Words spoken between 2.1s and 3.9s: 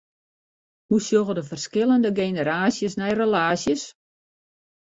generaasjes nei relaasjes?